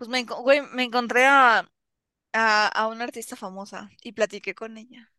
[0.00, 0.24] Pues me,
[0.72, 1.58] me encontré a,
[2.32, 5.12] a, a una artista famosa y platiqué con ella.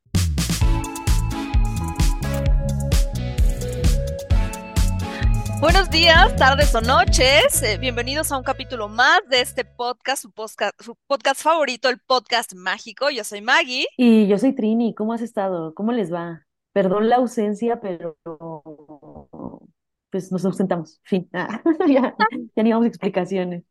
[5.60, 7.62] Buenos días, tardes o noches.
[7.62, 12.00] eh, bienvenidos a un capítulo más de este podcast, su podcast, su podcast favorito, el
[12.00, 13.12] podcast mágico.
[13.12, 13.86] Yo soy Maggie.
[13.98, 15.76] Y yo soy Trini, ¿cómo has estado?
[15.76, 16.48] ¿Cómo les va?
[16.74, 18.18] Perdón la ausencia, pero
[20.10, 21.00] pues nos ausentamos.
[21.04, 21.30] Fin.
[21.34, 22.16] Ah, ya,
[22.56, 23.64] ya ni vamos explicaciones.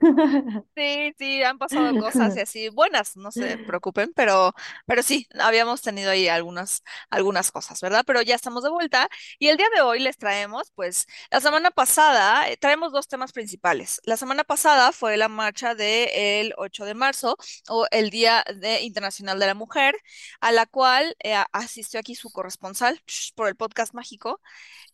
[0.76, 4.52] Sí, sí, han pasado cosas y así buenas, no se preocupen, pero,
[4.86, 8.04] pero sí, habíamos tenido ahí algunas, algunas cosas, ¿verdad?
[8.06, 11.70] Pero ya estamos de vuelta y el día de hoy les traemos, pues, la semana
[11.70, 14.00] pasada, eh, traemos dos temas principales.
[14.04, 17.36] La semana pasada fue la marcha del 8 de marzo
[17.68, 19.96] o el Día de- Internacional de la Mujer,
[20.40, 23.00] a la cual eh, asistió aquí su corresponsal
[23.34, 24.40] por el podcast mágico.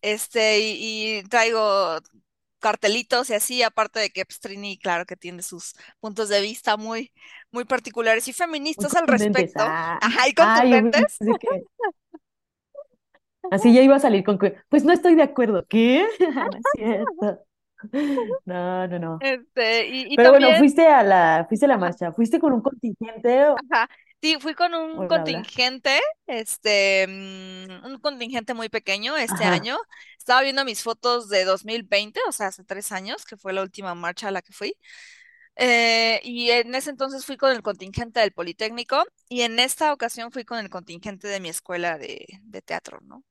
[0.03, 2.01] Este, y, y traigo
[2.63, 6.79] cartelitos y así, aparte de que pues, Trini, claro que tiene sus puntos de vista
[6.79, 7.13] muy,
[7.51, 11.17] muy particulares y feministas al respecto, Ah, ajá, y ah, contundentes.
[11.19, 11.49] pensé que
[13.51, 15.67] así ya iba a salir con que, pues no estoy de acuerdo.
[15.69, 16.07] ¿Qué?
[16.21, 17.45] No es cierto.
[18.45, 19.19] No, no, no.
[19.21, 22.63] Este, y, y Pero bueno, fuiste a la, fuiste a la marcha, fuiste con un
[22.63, 23.89] contingente ajá,
[24.23, 25.07] sí, fui con un bla.
[25.07, 29.79] contingente, este, mm, un contingente muy pequeño este Ajá, año.
[30.19, 33.95] Estaba viendo mis fotos de 2020, o sea, hace tres años, que fue la última
[33.95, 34.75] marcha a la que fui.
[35.57, 40.33] Eh, y en ese entonces fui con el contingente del Politécnico y en esta ocasión
[40.33, 43.25] fui con el contingente de mi escuela de, de teatro, ¿no?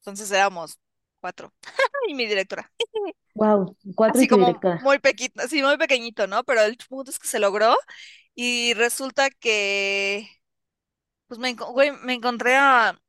[0.00, 0.78] Entonces éramos
[1.20, 1.52] cuatro
[2.08, 2.70] y mi directora.
[3.34, 4.80] wow, cuatro y Así tu como directora.
[4.80, 6.44] muy pequeñito, así muy pequeñito, ¿no?
[6.44, 7.76] Pero el punto es que se logró
[8.34, 10.28] y resulta que,
[11.26, 13.00] pues me, enco- güey, me encontré a,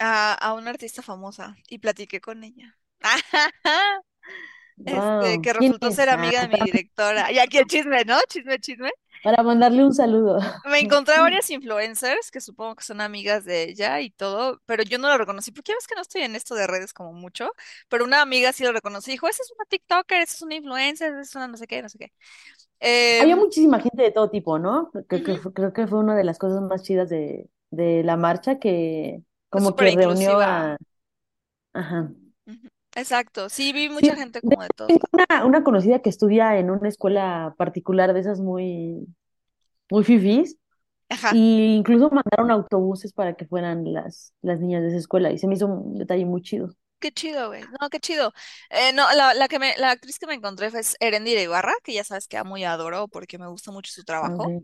[0.00, 2.78] a, a una artista famosa y platiqué con ella.
[4.84, 6.10] Este, Wow, que ¿quién resultó ser es?
[6.10, 7.32] Amiga de mi directora.
[7.32, 8.18] Y aquí el chisme, ¿no?
[8.28, 8.90] Chisme, chisme.
[9.22, 10.38] para mandarle un saludo.
[10.64, 14.82] Me encontré a varias influencers que supongo que son amigas de ella y todo, pero
[14.82, 17.12] yo no la reconocí porque ya ves que no estoy en esto de redes como
[17.12, 17.50] mucho,
[17.88, 21.10] pero una amiga sí lo reconocí, dijo, esa es una TikToker, esa es una influencer,
[21.12, 22.12] esa es una no sé qué, no sé qué.
[23.18, 24.90] Había Em, muchísima gente de todo tipo, ¿no?
[25.08, 29.22] Que creo que fue una de las cosas más chidas de, de la marcha que
[29.50, 30.40] como que reunió inclusiva.
[30.40, 30.76] a...
[31.74, 32.12] Ajá.
[32.96, 35.00] Exacto, sí, vi Sí, mucha gente de- como de lados.
[35.12, 39.06] una, una conocida que estudia en una escuela particular de esas muy,
[39.90, 40.58] muy fifís,
[41.08, 45.38] Ajá, y incluso mandaron autobuses para que fueran las, las niñas de esa escuela, y
[45.38, 46.74] se me hizo un detalle muy chido.
[47.00, 48.32] Qué chido, güey, no, qué chido.
[48.70, 51.92] Eh, no, la, la que me, la actriz que me encontré fue Erendira Ibarra, que
[51.94, 54.54] ya sabes que amo y adoro porque me gusta mucho su trabajo.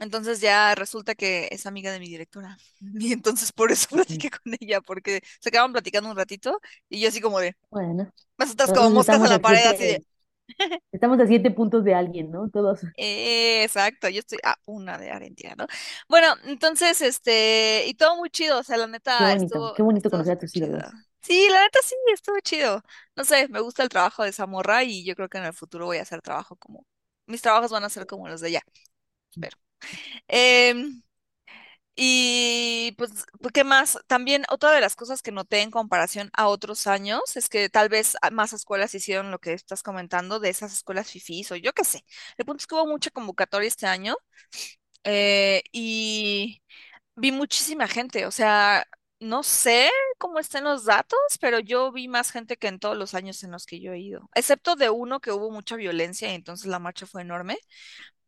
[0.00, 2.58] Entonces ya resulta que es amiga de mi directora.
[3.00, 6.60] Y entonces por eso platiqué con ella, porque se quedaban platicando un ratito
[6.90, 10.02] y yo así como de, Bueno, nosotras como moscas estamos la a pared, así de,
[10.92, 12.48] estamos a siete puntos de alguien, ¿no?
[12.50, 12.80] Todos.
[12.96, 15.66] "Eh, exacto, yo estoy a una de Argentina, ¿no?
[16.08, 18.86] Bueno, entonces, este, y todo muy chido, o sea, la
[19.16, 20.96] Qué neta bonito, estuvo, qué bonito estuvo conocer a tus ídolos.
[21.22, 22.82] Sí, la neta sí, estuvo chido.
[23.16, 25.52] No sé, me gusta el trabajo de esa morra y yo creo que en el
[25.54, 26.86] futuro voy a hacer trabajo como,
[27.26, 28.62] mis trabajos van a ser como los de ella,
[29.32, 29.58] espero.
[30.28, 31.02] Em,
[31.96, 33.10] Y pues,
[33.40, 33.98] pues, ¿qué más?
[34.06, 37.88] También otra de las cosas que noté en comparación a otros años es que tal
[37.90, 41.84] vez más escuelas hicieron lo que estás comentando de esas escuelas fifís o yo qué
[41.84, 42.04] sé.
[42.38, 44.16] El punto es que hubo mucha convocatoria este año
[45.04, 46.62] eh, y
[47.16, 48.26] vi muchísima gente.
[48.26, 48.86] O sea,
[49.20, 53.14] no sé cómo estén los datos, pero yo vi más gente que en todos los
[53.14, 56.34] años en los que yo he ido, excepto de uno que hubo mucha violencia y
[56.34, 57.58] entonces la marcha fue enorme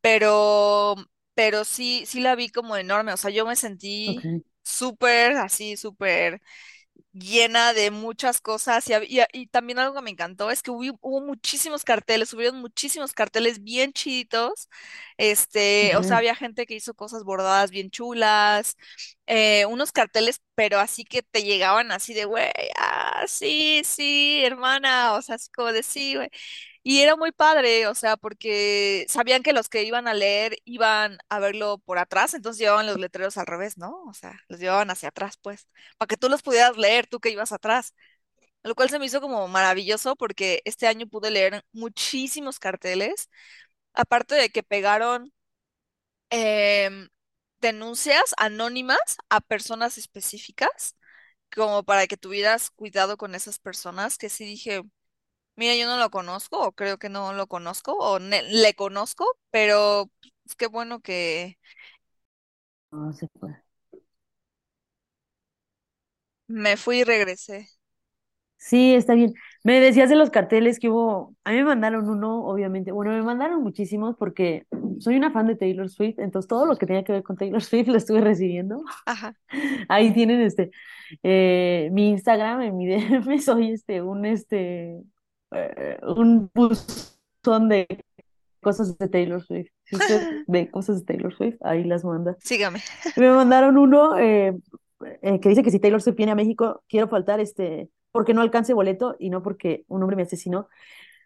[0.00, 0.96] pero,
[1.34, 4.30] pero sí, sí la vi como enorme, o sea, yo me sentí
[4.62, 6.40] súper, así, súper
[7.12, 10.70] llena de muchas cosas y, hab- y, y también algo que me encantó es que
[10.70, 14.68] hubo, hubo muchísimos carteles, hubieron muchísimos carteles bien chiditos,
[15.18, 18.76] este, o sea, había gente que hizo cosas bordadas bien chulas,
[19.26, 25.14] eh, unos carteles, pero así que te llegaban así de, güey, ah, sí, sí, hermana,
[25.14, 26.28] o sea, así como de sí, güey.
[26.84, 31.18] Y era muy padre, o sea, porque sabían que los que iban a leer iban
[31.28, 34.02] a verlo por atrás, entonces llevaban los letreros al revés, ¿no?
[34.06, 35.68] O sea, los llevaban hacia atrás, pues,
[35.98, 37.94] para que tú los pudieras leer, tú que ibas atrás.
[38.64, 43.28] Lo cual se me hizo como maravilloso porque este año pude leer muchísimos carteles,
[43.94, 45.32] aparte de que pegaron
[46.30, 47.08] em,
[47.62, 49.00] denuncias anónimas
[49.30, 50.96] a personas específicas,
[51.54, 54.82] como para que tuvieras cuidado con esas personas, que sí dije,
[55.56, 60.10] Mira, yo no lo conozco, o creo que no lo conozco, o le conozco, pero
[60.44, 61.58] pues, qué bueno que
[62.92, 63.56] No se fue.
[66.48, 67.68] me fui y regresé.
[68.56, 69.34] Sí, está bien.
[69.64, 73.22] Me decías de los carteles que hubo, a mí me mandaron uno, obviamente, bueno, me
[73.22, 74.66] mandaron muchísimos porque
[74.98, 77.62] soy una fan de Taylor Swift, entonces todo lo que tenía que ver con Taylor
[77.62, 78.82] Swift lo estuve recibiendo.
[79.06, 79.34] Ajá.
[79.88, 80.70] Ahí tienen este,
[81.22, 85.00] eh, mi Instagram, en mi DM, soy este, un, este,
[85.52, 87.86] eh, un buzón de
[88.62, 89.70] cosas de Taylor Swift.
[89.84, 92.36] Si usted ve cosas de Taylor Swift, ahí las manda.
[92.40, 92.80] Sígame.
[93.16, 94.56] Me mandaron uno eh,
[95.20, 98.42] eh, que dice que si Taylor Swift viene a México, quiero faltar este, porque no
[98.42, 100.68] alcance boleto y no porque un hombre me asesinó.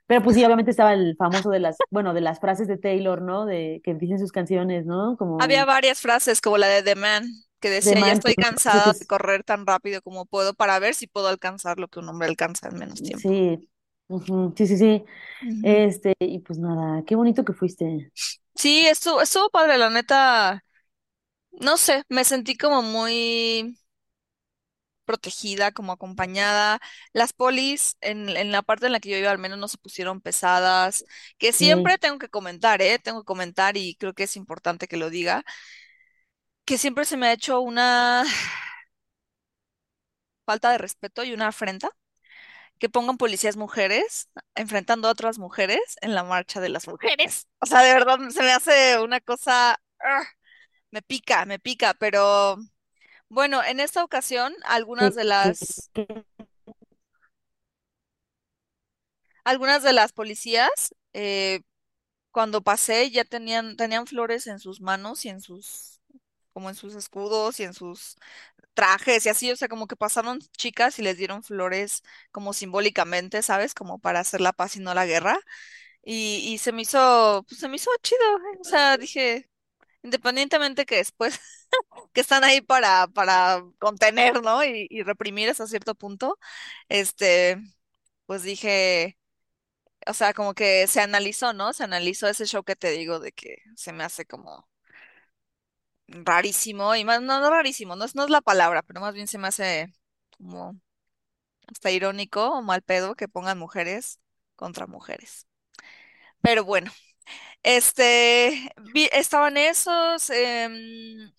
[0.07, 3.23] Pero pues sí, obviamente estaba el famoso de las, bueno, de las frases de Taylor,
[3.23, 3.47] ¿no?
[3.47, 5.17] De que dicen sus canciones, ¿no?
[5.39, 7.27] Había Como varias frases como la de The Man,
[7.61, 10.95] que The decía, ya Man, estoy cansada de correr tan rápido como puedo para ver
[10.95, 13.33] si puedo alcanzar lo que un hombre alcanza en menos tiempo.
[13.33, 13.69] sí,
[14.57, 15.05] sí, sí, sí.
[15.63, 18.13] Este, y pues nada, qué bonito que fuiste.
[18.55, 20.65] Sí, estuvo, estuvo padre, la neta.
[21.53, 23.79] No sé, me sentí como muy
[25.07, 26.81] protegida, como acompañada.
[27.15, 29.79] Las polis en, en la parte en la que yo iba al menos no se
[29.79, 31.05] pusieron pesadas,
[31.39, 32.99] que siempre tengo que comentar, ¿eh?
[32.99, 35.45] Tengo que comentar y creo que es importante que lo diga,
[36.65, 38.25] que siempre se me ha hecho una
[40.45, 41.91] falta de respeto y una afrenta
[42.79, 47.49] que pongan policías mujeres enfrentando a otras mujeres en la marcha de las mujeres.
[47.61, 50.23] O sea, de verdad se me hace una cosa, ¡ah!
[50.91, 52.59] me pica, me pica, pero
[53.29, 56.25] bueno, en esta ocasión algunas de las que-
[59.45, 60.71] algunas de las policías
[61.13, 61.61] eh,
[62.31, 66.01] cuando pasé ya tenían tenían flores en sus manos y en sus
[66.53, 68.17] como en sus escudos y en sus
[68.75, 72.03] trajes y así, o sea, como que pasaron chicas y les dieron flores
[72.33, 73.75] como simbólicamente, ¿sabes?
[73.75, 75.39] Como para hacer la paz y no la guerra.
[76.05, 78.21] Y, y se me hizo, pues se me hizo chido,
[78.55, 78.59] ¿eh?
[78.61, 79.51] O sea, dije,
[80.07, 81.41] independientemente que después,
[82.15, 84.65] que están ahí para, para contener, ¿no?
[84.65, 86.39] Y, reprimir hasta cierto punto,
[86.89, 87.59] este,
[88.27, 89.19] pues dije,
[90.07, 91.73] o sea, como que se analizó, ¿no?
[91.73, 94.69] Se analizó ese show que te digo de que se me hace como
[96.09, 99.27] rarísimo, y más, no, no rarísimo, no es, no es la palabra, pero más bien
[99.29, 99.93] se me hace
[100.39, 100.81] como
[101.69, 104.21] hasta irónico o mal pedo que pongan mujeres
[104.57, 105.47] contra mujeres.
[106.41, 106.91] Pero bueno.
[107.63, 111.33] Este, vi- estaban esos, em,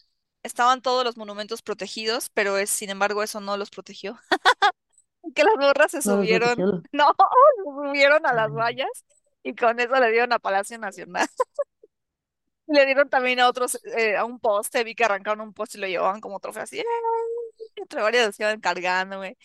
[0.43, 4.19] estaban todos los monumentos protegidos, pero es, sin embargo, eso no los protegió.
[5.35, 6.83] Que las morras se no los subieron, protegió.
[6.91, 7.05] no,
[7.57, 8.87] se subieron a las vallas
[9.43, 11.27] y con eso le dieron a Palacio Nacional.
[12.67, 15.81] Le dieron también a otros, eh, a un poste, vi que arrancaron un poste y
[15.81, 16.83] lo llevaban como trofeo así,
[17.75, 19.37] entre varias los iban cargando, güey.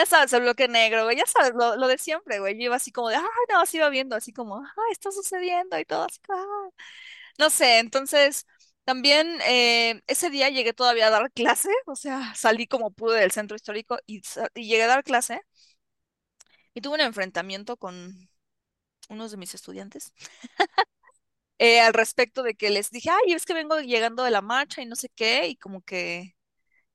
[0.00, 2.56] Ya sabes, el bloque negro, güey, ya sabes, lo, lo de siempre, güey.
[2.56, 5.78] Yo iba así como de, ay, no, así iba viendo, así como, ay, está sucediendo
[5.78, 6.68] y todo, así "Ah".
[7.38, 8.46] No sé, entonces
[8.84, 13.32] también eh, ese día llegué todavía a dar clase, o sea, salí como pude del
[13.32, 14.22] centro histórico y,
[14.54, 15.42] y llegué a dar clase
[16.74, 18.28] y tuve un enfrentamiento con
[19.10, 20.14] unos de mis estudiantes
[21.58, 24.82] eh, al respecto de que les dije, ay, es que vengo llegando de la marcha
[24.82, 26.36] y no sé qué, y como que,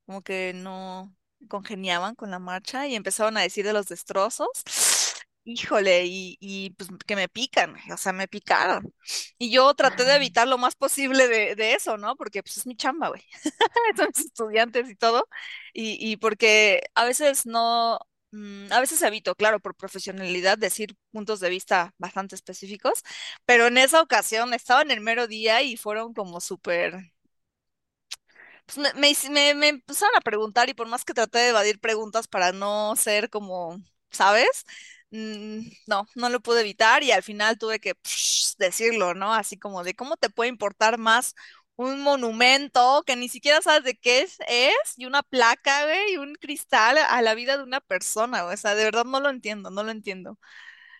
[0.06, 1.16] como que no
[1.49, 4.49] congeniaban con la marcha y empezaron a decir de los destrozos.
[5.47, 8.91] Híjole, y, y pues que me pican, o sea, me picaron.
[9.37, 12.15] Y yo traté de evitar lo más posible de, de eso, ¿no?
[12.15, 13.21] Porque pues es mi chamba, güey.
[13.97, 15.27] Son mis estudiantes y todo.
[15.73, 17.99] Y, y porque a veces no,
[18.31, 23.03] mm, a veces evito, claro, por profesionalidad, decir puntos de vista bastante específicos,
[23.45, 27.13] pero en esa ocasión estaba en el mero día y fueron como súper
[28.66, 31.80] pues me, me, me, me empezaron a preguntar y por más que traté de evadir
[31.80, 33.81] preguntas para no ser como,
[34.12, 34.48] ¿sabes?
[35.12, 39.34] Mm, no, no lo pude evitar y al final tuve que psh, decirlo, ¿no?
[39.34, 41.36] Así como de cómo te puede importar más
[41.78, 46.18] un monumento que ni siquiera sabes de qué es, es y una placa, güey, y
[46.18, 48.54] un cristal a la vida de una persona, güey.
[48.56, 50.40] O sea, de verdad no lo entiendo, no lo entiendo.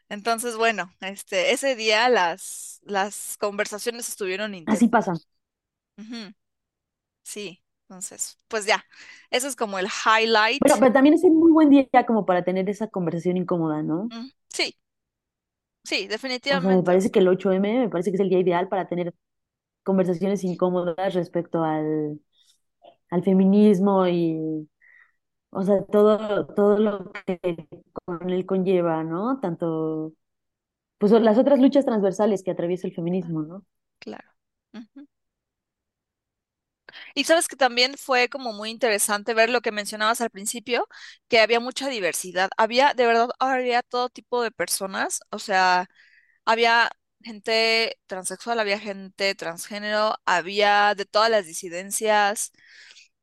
[0.10, 4.90] Entonces, bueno, este, ese día las, las conversaciones estuvieron Así intensas.
[4.90, 5.14] pasa.
[5.98, 6.34] Ujú.
[7.26, 8.86] Sí, entonces, pues ya,
[9.32, 10.64] eso es como el highlight.
[10.64, 14.12] Pero, pero también es un muy buen día como para tener esa conversación incómoda, ¿no?
[14.12, 14.76] Mm, sí,
[15.84, 16.08] sí,
[16.50, 16.84] O sea, me definitivamente.
[16.84, 19.14] parece que el 8M me parece que es el día ideal para tener
[19.84, 22.22] conversaciones incómodas respecto al,
[23.12, 24.70] al feminismo y,
[25.52, 27.40] o sea, todo, todo lo que
[28.06, 29.40] con él conlleva, ¿no?
[29.42, 30.14] Tanto,
[31.00, 33.66] pues las otras luchas transversales que atraviesa el feminismo, ¿no?
[34.00, 34.30] Claro.
[34.74, 35.08] Ujú.
[37.16, 40.88] Y sabes que también fue como muy interesante ver lo que mencionabas al principio,
[41.30, 42.50] que había mucha diversidad.
[42.58, 45.90] Había, de verdad, había todo tipo de personas, o sea,
[46.46, 46.92] había
[47.24, 52.52] gente transexual, había gente transgénero, había de todas las disidencias.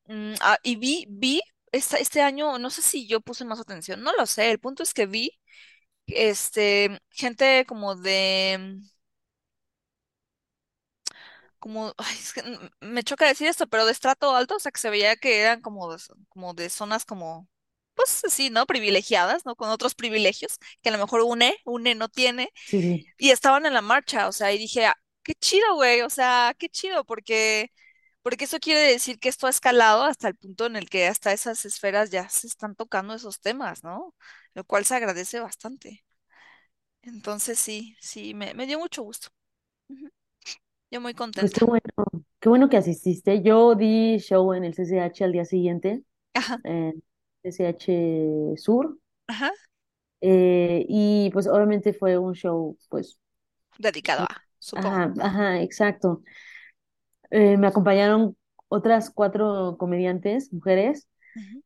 [0.07, 4.13] Mm, ah, y vi, vi, este año, no sé si yo puse más atención, no
[4.17, 5.33] lo sé, el punto es que vi.
[6.07, 8.81] este, gente como de,
[11.63, 12.45] como, ay, es que
[12.83, 15.63] me choca decir esto, pero de estrato alto, o sea, que se veía que eran
[15.63, 17.49] como de, como de zonas como,
[17.95, 18.67] pues sí, ¿no?
[18.67, 19.57] Privilegiadas, ¿no?
[19.57, 23.13] Con otros privilegios, que a lo mejor UNE, UNE no tiene, Sí, sí.
[23.19, 26.55] y estaban en la marcha, o sea, y dije, "Ah, qué chido, güey, o sea,
[26.59, 27.73] qué chido, porque,
[28.23, 31.33] porque eso quiere decir que esto ha escalado hasta el punto en el que hasta
[31.33, 34.15] esas esferas ya se están tocando esos temas, ¿no?
[34.55, 36.05] Lo cual se agradece bastante.
[37.03, 39.29] Entonces sí, sí, me, me dio mucho gusto.
[40.93, 41.55] Yo muy Pues contenta.
[41.55, 41.83] qué bueno,
[42.41, 43.43] qué bueno que asististe.
[43.43, 47.03] Yo di show en el CCH al día siguiente, Ajá, en
[47.45, 49.51] CCH Sur, ajá,
[50.21, 53.19] eh, y pues obviamente fue un show, pues,
[53.79, 55.05] dedicado a, supongo.
[55.05, 56.23] ajá, ajá, exacto.
[57.31, 58.37] Eh, me acompañaron
[58.69, 61.09] otras cuatro comediantes, mujeres,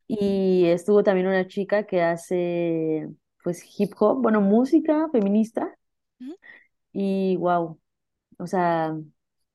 [0.09, 3.09] y estuvo también una chica que hace,
[3.45, 5.77] pues, hip hop, bueno, música feminista,
[6.93, 7.79] y wow,
[8.39, 8.97] o sea,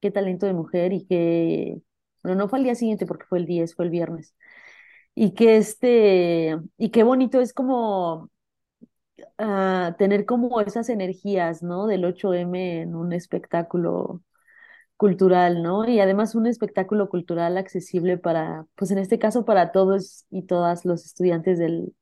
[0.02, 1.82] qué talento de mujer y qué,
[2.24, 4.36] bueno, no fue al día siguiente porque fue el 10 fue el viernes.
[5.16, 8.32] Y que este, y qué bonito es como
[9.38, 11.88] ah, tener como esas energías, ¿no?
[11.88, 14.22] Del ocho m en un espectáculo
[14.98, 15.88] cultural, ¿no?
[15.90, 20.86] Y además un espectáculo cultural accesible para, pues en este caso para todos y todas
[20.86, 21.96] los estudiantes del,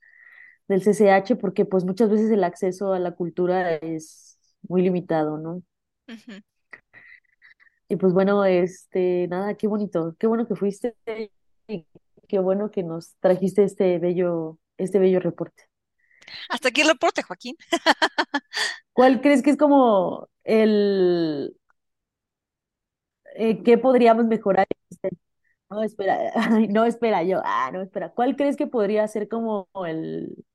[0.68, 5.63] del CCH, porque pues muchas veces el acceso a la cultura es muy limitado, ¿no?
[7.89, 10.96] Y pues bueno, este, nada, qué bonito, qué bueno que fuiste
[11.67, 11.86] y
[12.27, 15.63] qué bueno que nos trajiste este bello, este bello reporte.
[16.50, 17.55] Hasta aquí el reporte, Joaquín.
[18.93, 21.55] ¿Cuál crees que es como el,
[23.36, 24.67] eh, qué podríamos mejorar?
[24.89, 25.10] Este,
[25.69, 28.12] No, espera, ay, no, espera, yo, ah, no, espera.
[28.12, 30.46] ¿Cuál crees que podría ser como el,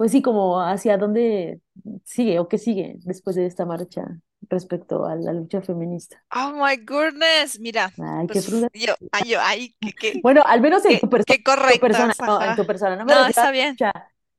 [0.00, 1.60] pues sí, como hacia dónde
[2.04, 6.24] sigue o qué sigue después de esta marcha respecto a la lucha feminista?
[6.34, 7.58] Oh my goodness.
[7.58, 11.00] Mira, Ay, qué pues yo, ay, yo, ay, qué, qué, Bueno, al menos en qué,
[11.00, 12.56] tu persona, qué tu persona, no, en ajá.
[12.56, 13.80] tu persona, no me No, está bien.
[13.80, 13.92] lucha,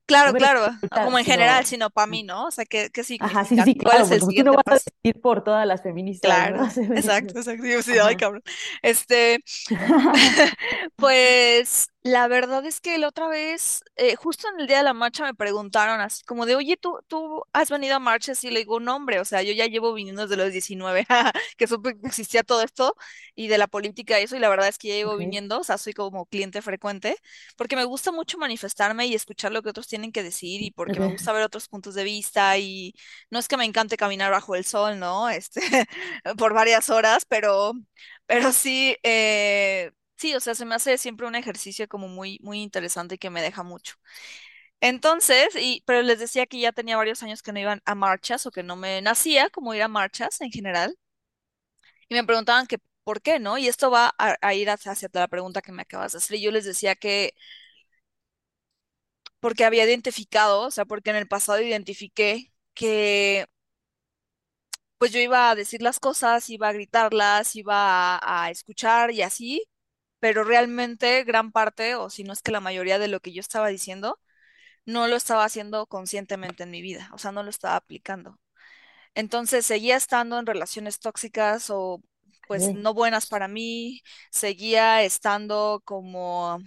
[0.06, 0.68] Claro, claro.
[0.80, 2.46] lucha, Como en general, sino, para mí, ¿no?
[2.48, 3.74] O sea, ¿qué, qué ajá, sí, sí, significa?
[3.74, 6.36] sí, ¿Cuál claro, porque tú no vas a decir por todas las feministas.
[6.36, 6.64] Claro,
[6.94, 7.66] exacto, exacto.
[7.66, 8.16] Yo sí, ay, Ajá.
[8.16, 8.42] cabrón.
[8.82, 9.42] Este,
[10.96, 14.92] Pues la verdad es que la otra vez, eh, justo en el día de la
[14.94, 18.42] marcha, me preguntaron así como de, oye, ¿tú, tú has venido a marchas?
[18.42, 21.06] Y le digo, no, hombre, o sea, yo ya llevo viniendo desde los 19,
[21.56, 22.96] que supe que existía todo esto
[23.36, 25.60] y de la política y eso, y la verdad es que ya llevo Ok, viniendo,
[25.60, 27.16] o sea, soy como cliente frecuente,
[27.56, 30.98] porque me gusta mucho manifestarme y escuchar lo que otros tienen que decir y porque
[31.00, 32.94] me gusta ver otros puntos de vista y
[33.30, 35.30] no es que me encante caminar bajo el sol, ¿no?
[35.42, 35.60] Este,
[36.36, 37.72] por varias horas, pero...
[38.26, 39.92] Pero sí, eh,
[40.22, 43.28] Sí, o sea, se me hace siempre un ejercicio como muy, muy interesante y que
[43.30, 43.96] me deja mucho.
[44.80, 48.46] Entonces, y, pero les decía que ya tenía varios años que no iban a marchas
[48.46, 50.96] o que no me nacía como ir a marchas en general.
[52.08, 53.58] Y me preguntaban que por qué, ¿no?
[53.58, 56.36] Y esto va a, ir hacia, la pregunta que me acabas de hacer.
[56.38, 57.34] Y yo les decía que
[59.40, 63.46] porque había identificado, o sea, porque en el pasado identifiqué que
[64.98, 69.62] pues yo iba a decir las cosas, iba a gritarlas, iba a escuchar y así,
[70.22, 73.40] pero realmente gran parte, o si no es que la mayoría de lo que yo
[73.40, 74.20] estaba diciendo,
[74.86, 78.40] no lo estaba haciendo conscientemente en mi vida, o sea, no lo estaba aplicando.
[79.14, 82.02] Entonces seguía estando en relaciones tóxicas o
[82.48, 86.60] pues no buenas para mí, seguía estando como,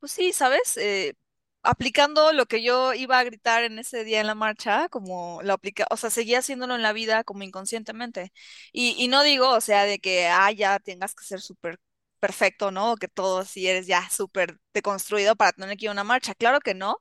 [0.00, 0.76] pues sí, ¿sabes?
[0.76, 1.14] Eh,
[1.62, 5.52] aplicando lo que yo iba a gritar en ese día en la marcha, como lo
[5.54, 8.32] aplica, o sea, seguía haciéndolo en la vida como inconscientemente.
[8.72, 11.78] Y, y no digo, o sea, de que, ah, ya tengas que ser súper
[12.22, 12.94] perfecto, ¿no?
[12.94, 16.34] O que todo si eres ya súper deconstruido para tener que ir a una marcha.
[16.36, 16.98] Claro que no,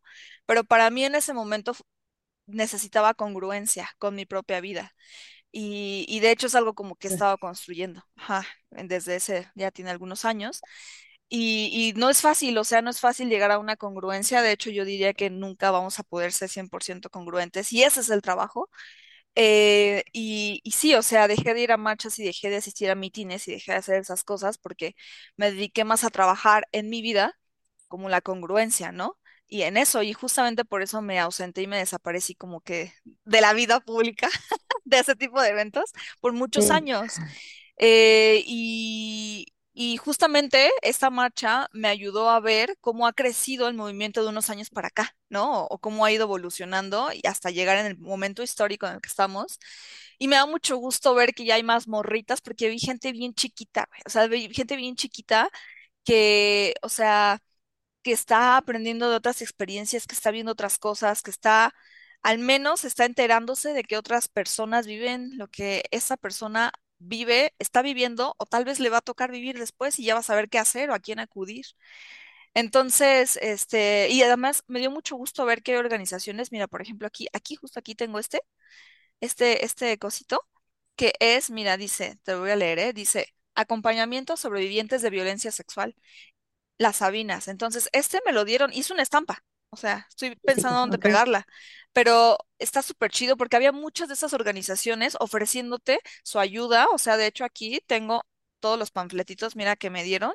[0.47, 1.73] pero para mí en ese momento
[2.47, 4.93] necesitaba congruencia con mi propia vida.
[5.51, 9.71] Y, y de hecho es algo como que he estado construyendo, ajá, desde ese, ya
[9.71, 10.61] tiene algunos años.
[11.29, 14.41] Y, y no es fácil, o sea, no es fácil llegar a una congruencia.
[14.41, 18.09] De hecho, yo diría que nunca vamos a poder ser 100% congruentes y ese es
[18.09, 18.69] el trabajo.
[19.35, 22.89] Eh, y, y sí, o sea, dejé de ir a marchas y dejé de asistir
[22.91, 24.95] a mítines y dejé de hacer esas cosas porque
[25.37, 27.39] me dediqué más a trabajar en mi vida
[27.87, 29.17] como la congruencia, ¿no?
[29.47, 32.93] Y en eso, y justamente por eso me ausenté y me desaparecí como que
[33.25, 34.29] de la vida pública,
[34.85, 37.21] de ese tipo de eventos, por muchos Sí, años.
[37.77, 39.40] Eh, y,
[39.73, 44.49] y justamente esta marcha me ayudó a ver cómo ha crecido el movimiento de unos
[44.49, 45.65] años para acá, ¿no?
[45.67, 49.09] O cómo ha ido evolucionando y hasta llegar en el momento histórico en el que
[49.09, 49.59] estamos.
[50.19, 53.33] Y me da mucho gusto ver que ya hay más morritas porque vi gente bien
[53.33, 55.49] chiquita, o sea, vi gente bien chiquita
[56.03, 57.39] que, o sea,
[58.03, 61.73] que está aprendiendo de otras experiencias, que está viendo otras cosas, que está
[62.23, 67.81] al menos está enterándose de que otras personas viven lo que esa persona vive, está
[67.81, 70.49] viviendo o tal vez le va a tocar vivir después y ya va a saber
[70.49, 71.65] qué hacer o a quién acudir.
[72.53, 77.27] Entonces, este, y además me dio mucho gusto ver hay organizaciones, mira, por ejemplo, aquí,
[77.33, 78.41] aquí, justo aquí tengo este,
[79.21, 80.41] este, este cosito,
[80.95, 82.93] que es, mira, dice, te voy a leer, ¿eh?
[82.93, 85.95] Dice, acompañamiento a sobrevivientes de violencia sexual,
[86.77, 87.47] las Sabinas.
[87.47, 91.45] Entonces, este me lo dieron, hice una estampa, o sea, estoy pensando dónde pegarla,
[91.93, 97.17] pero está súper chido porque había muchas de esas organizaciones ofreciéndote su ayuda, o sea,
[97.17, 98.23] de hecho aquí tengo
[98.59, 100.33] todos los panfletitos, mira, que me dieron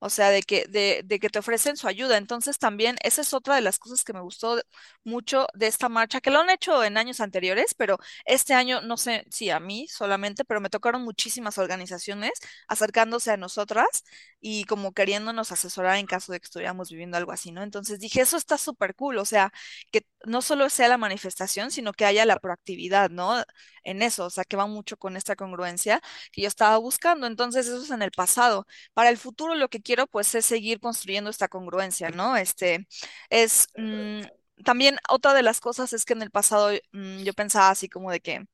[0.00, 2.16] o sea, de que, de, de que te ofrecen su ayuda.
[2.18, 4.60] Entonces también esa es otra de las cosas que me gustó
[5.04, 8.96] mucho de esta marcha, que lo han hecho en años anteriores, pero este año, no
[8.96, 12.32] sé si a mí solamente, pero me tocaron muchísimas organizaciones
[12.68, 14.04] acercándose a nosotras
[14.40, 17.62] y como queriéndonos asesorar en caso de que estuviéramos viviendo algo así, ¿no?
[17.62, 19.52] Entonces dije, eso está súper cool, o sea,
[19.92, 23.42] que no solo sea la manifestación, sino que haya la proactividad, ¿no?
[23.84, 26.00] En eso, o sea, que va mucho con esta congruencia
[26.32, 27.26] que yo estaba buscando.
[27.26, 28.66] Entonces, eso es en el pasado.
[28.94, 32.36] Para el futuro lo que quiero pues es seguir construyendo esta congruencia, ¿no?
[32.36, 32.86] Este
[33.30, 34.20] es mm,
[34.64, 38.10] también otra de las cosas es que en el pasado mm, yo pensaba así como
[38.10, 38.44] de que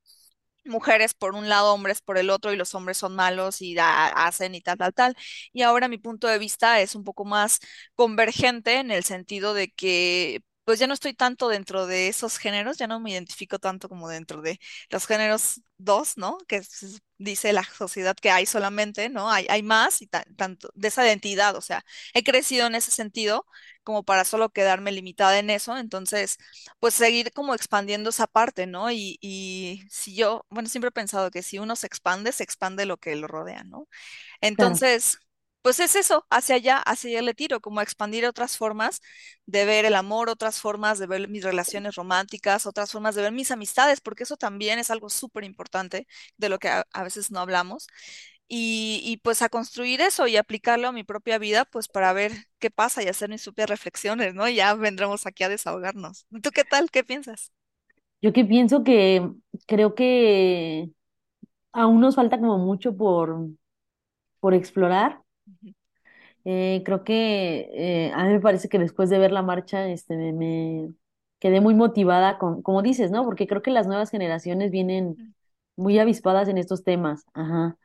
[0.65, 4.53] mujeres por un lado, hombres por el otro, y los hombres son malos y hacen
[4.55, 5.15] y tal, tal, tal.
[5.53, 7.59] Y ahora mi punto de vista es un poco más
[7.95, 12.77] convergente en el sentido de que, pues ya no estoy tanto dentro de esos géneros,
[12.77, 14.59] ya no me identifico tanto como dentro de
[14.91, 16.37] los géneros dos, ¿no?
[16.47, 16.61] Que
[17.17, 19.31] dice la sociedad que hay solamente, ¿no?
[19.31, 22.91] Hay, hay más y ta- tanto de esa identidad, o sea, he crecido en ese
[22.91, 23.45] sentido
[23.83, 26.37] como para solo quedarme limitada en eso, entonces
[26.79, 28.91] pues seguir como expandiendo esa parte, ¿no?
[28.91, 32.85] Y, y si yo, bueno, siempre he pensado que si uno se expande, se expande
[32.85, 33.87] lo que lo rodea, ¿no?
[34.55, 34.83] Claro.
[35.61, 39.01] Pues es eso, hacia allá, hacia allá le tiro, como a expandir otras formas
[39.45, 43.33] de ver el amor, otras formas de ver mis relaciones románticas, otras formas de ver
[43.33, 47.39] mis amistades, porque eso también es algo súper importante de lo que a, veces no
[47.39, 47.87] hablamos.
[48.47, 52.71] Y, pues a construir eso y aplicarlo a mi propia vida, pues para ver qué
[52.71, 54.47] pasa y hacer mis propias reflexiones, ¿no?
[54.47, 56.27] Ya vendremos aquí a desahogarnos.
[56.41, 56.89] ¿Tú qué tal?
[56.91, 57.51] ¿Qué piensas?
[58.21, 59.29] Yo que pienso que
[59.65, 60.89] creo que
[61.73, 63.49] aún nos falta como mucho por,
[64.39, 65.21] por explorar.
[66.45, 70.15] Eh, creo que eh, a mí me parece que después de ver la marcha, este,
[70.15, 70.93] me, me
[71.39, 73.25] quedé muy motivada con, como dices, ¿no?
[73.25, 75.33] Porque creo que las nuevas generaciones vienen ujú,
[75.77, 77.25] muy avispadas en estos temas.
[77.33, 77.77] Ajá.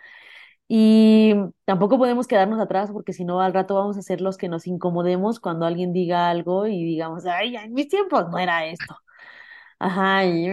[0.68, 1.35] Y
[1.66, 4.66] tampoco podemos quedarnos atrás porque si no, al rato vamos a ser los que nos
[4.66, 8.96] incomodemos cuando alguien diga algo y digamos, ay, en mis tiempos no era esto.
[9.79, 10.48] Ajá, y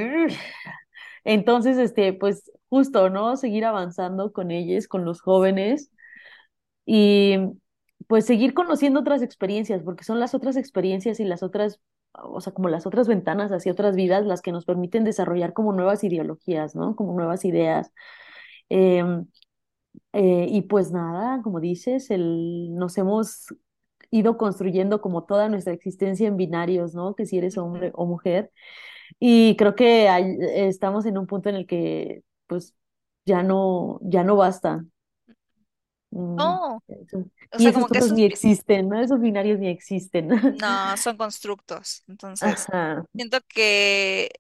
[1.24, 3.38] entonces, este, pues justo, ¿no?
[3.38, 5.92] Seguir avanzando con ellos, con los jóvenes
[6.92, 7.38] y
[8.08, 11.80] pues seguir conociendo otras experiencias, porque son las otras experiencias y las otras,
[12.14, 15.72] o sea, como las otras ventanas hacia otras vidas las que nos permiten desarrollar como
[15.72, 16.96] nuevas ideologías, ¿no?
[16.96, 17.92] Como nuevas ideas.
[18.70, 19.28] Em,
[20.14, 23.48] eh, y pues nada, como dices, el, nos hemos
[24.12, 27.16] ido construyendo como toda nuestra existencia en binarios, ¿no?
[27.16, 28.52] Que si eres hombre o mujer.
[29.20, 30.08] Y creo que
[30.68, 32.76] estamos en un punto en el que pues
[33.26, 34.86] ya no, ya no basta.
[36.38, 37.26] No, eso.
[37.54, 39.00] o Y sea, como que esos, ni existen, ¿no?
[39.02, 40.30] Esos binarios ni existen.
[40.62, 42.04] no, son constructos.
[42.08, 44.32] Entonces, Ajá, siento que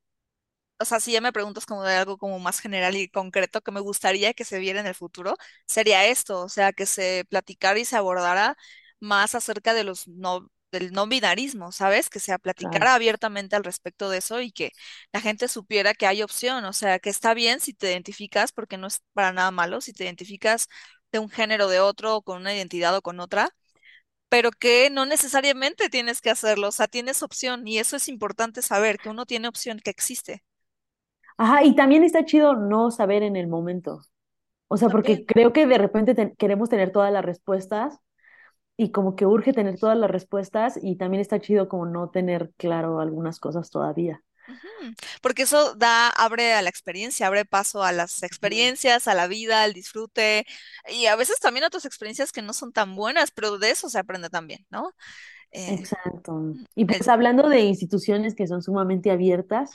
[0.80, 3.72] o sea, si ya me preguntas como de algo como más general y concreto que
[3.72, 7.80] me gustaría que se viera en el futuro, sería esto, o sea, que se platicara
[7.80, 8.58] y se abordara
[9.00, 12.10] más acerca de los no, del no binarismo, ¿sabes?
[12.10, 12.80] Que se claro.
[12.80, 14.72] platicara abiertamente al respecto de eso y que
[15.14, 18.78] la gente supiera que hay opción, o sea, que está bien si te identificas, porque
[18.78, 20.68] no es para nada malo, si te identificas
[21.12, 23.50] de un género de otro, o con una identidad o con otra.
[24.30, 28.62] pero que no necesariamente tienes que hacerlo, o sea, tienes opción y eso es importante
[28.64, 30.44] saber, que uno tiene opción, que existe.
[31.38, 34.02] Ajá, y también está chido no saber en el momento.
[34.70, 38.00] O sea, porque creo que de repente te- queremos tener todas las respuestas
[38.78, 42.54] y como que urge tener todas las respuestas y también está chido como no tener
[42.58, 44.24] claro algunas cosas todavía.
[45.22, 49.64] Porque eso da, abre a la experiencia, abre paso a las experiencias, a la vida,
[49.64, 50.46] al disfrute
[50.90, 54.00] y a veces también otras experiencias que no son tan buenas, pero de eso se
[54.00, 54.94] aprende también, ¿no?
[55.52, 56.56] Eh, Exacto.
[56.76, 59.72] Y pues es- hablando de instituciones que son sumamente abiertas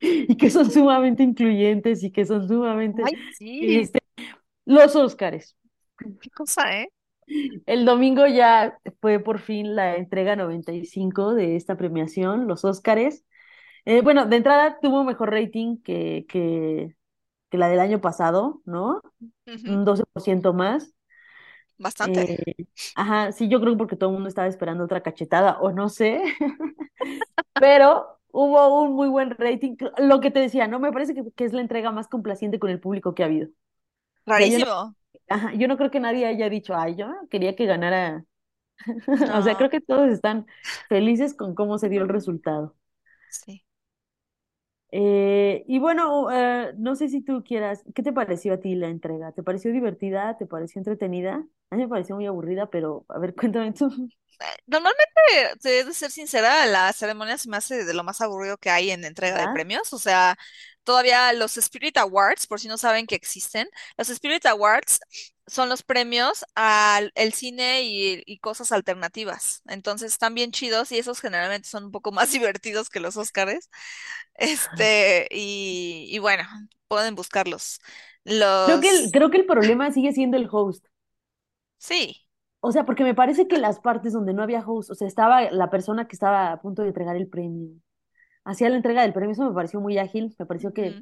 [0.00, 4.00] y que son sumamente incluyentes y que son sumamente, Ay, sí, este,
[4.66, 5.56] los Óscares.
[6.20, 6.88] qué cosa, ¿eh?
[7.66, 13.24] El domingo ya fue por fin la entrega 95 de esta premiación, los Óscares.
[13.86, 16.96] Eh, bueno, de entrada tuvo mejor rating que, que,
[17.50, 19.02] que la del año pasado, ¿no?
[19.46, 20.94] Ujú, Un 12% más.
[21.78, 22.32] bastante.
[22.32, 22.54] Eh,
[22.94, 25.88] ajá, sí, yo creo que porque todo el mundo estaba esperando otra cachetada, o no
[25.88, 26.22] sé,
[27.58, 29.76] pero hubo un muy buen rating.
[29.98, 30.80] Lo que te decía, ¿no?
[30.80, 33.48] Me parece que, que es la entrega más complaciente con el público que ha habido.
[34.26, 34.96] Rarísimo.
[35.28, 38.24] Ajá, yo no creo que nadie haya dicho, ay, yo quería que ganara.
[39.38, 40.46] O sea, creo que todos están
[40.88, 42.76] felices con cómo se dio el resultado.
[43.28, 43.64] sí.
[44.94, 48.88] Eh, y bueno, eh, no sé si tú quieras, ¿qué te pareció a ti la
[48.88, 49.32] entrega?
[49.32, 50.36] ¿Te pareció divertida?
[50.36, 51.46] ¿Te pareció entretenida?
[51.70, 53.88] A mí me pareció muy aburrida, pero a ver, cuéntame tú.
[54.66, 58.56] Normalmente, te he de ser sincera, la ceremonia se me hace de lo más aburrido
[58.58, 59.92] que hay en entrega de premios.
[59.92, 60.36] O sea,
[60.84, 65.00] todavía los Spirit Awards, por si no saben que existen, los Spirit Awards
[65.46, 69.62] son los premios al el cine y, y cosas alternativas.
[69.66, 73.70] Entonces están bien chidos y esos generalmente son un poco más divertidos que los Óscares.
[74.34, 76.44] Este, y, y bueno,
[76.88, 77.80] pueden buscarlos.
[78.64, 80.84] Creo que el, creo que el problema sigue siendo el host.
[81.78, 82.16] sí.
[82.60, 85.50] O sea, porque me parece que las partes donde no había host, o sea, estaba
[85.50, 87.70] la persona que estaba a punto de entregar el premio,
[88.44, 90.98] hacía la entrega del premio, eso me pareció muy ágil, me pareció que,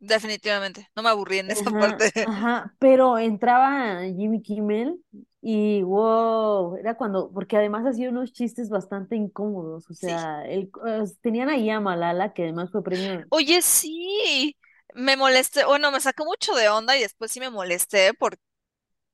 [0.00, 2.12] Definitivamente, no me aburrí en esa ajá, parte.
[2.24, 5.02] ajá, pero entraba Jimmy Kimmel
[5.42, 10.16] y wow, era cuando, porque además hacía unos chistes bastante incómodos, o Sí.
[10.16, 14.56] sea, el, eh, tenían ahí a Malala, que además fue premio, Oye, sí,
[14.94, 18.36] me molesté, bueno, me sacó mucho de onda y después sí me molesté por-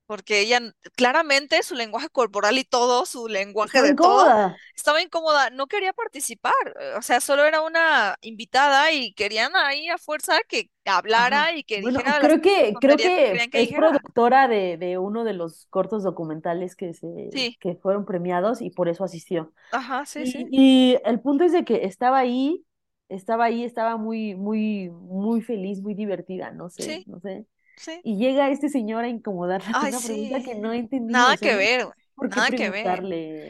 [0.07, 0.61] porque ella
[0.97, 4.61] claramente su lenguaje corporal y todo, su lenguaje estaba de todo, incómoda.
[4.75, 9.89] estaba incómoda, no quería participar, eh, o sea, solo era una invitada y querían ahí
[9.89, 10.71] a fuerza que
[11.15, 11.37] Ajá.
[11.37, 13.75] hablara y que Bueno, dijera creo que, creo que que es dijera.
[13.75, 18.71] productora de, de uno de los cortos documentales que se, Sí, que fueron premiados y
[18.71, 19.53] por eso asistió.
[19.71, 22.67] ajá, sí, Y, sí, y el punto es de que estaba ahí,
[23.09, 27.47] estaba ahí, estaba muy, muy, muy feliz, muy divertida, no sé, sí, no sé.
[27.77, 28.05] Sí.
[28.05, 31.49] Y llega este señor a incomodarla con una pregunta que no entendí, o nada sea,
[31.49, 33.09] que ver, por qué nada que ver.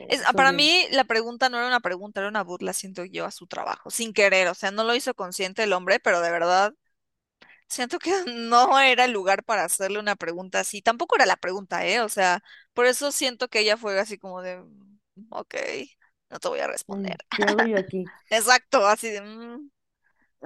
[0.08, 3.24] Es, ah, para mí la pregunta no era una pregunta, era una burla, siento yo,
[3.26, 6.30] a su trabajo, sin querer, o sea, no lo hizo consciente el hombre, pero de
[6.30, 6.74] verdad
[7.68, 10.82] siento que no era el lugar para hacerle una pregunta así.
[10.82, 12.00] Tampoco era la pregunta, ¿eh?
[12.00, 12.42] O sea,
[12.74, 14.98] por eso siento que ella fue así como de, "Mm,
[15.30, 15.54] ok,
[16.30, 17.16] no te voy a responder.
[17.16, 18.12] "Ay, ¿qué hago yo aquí?
[18.30, 19.70] Exacto, así de, "Mm,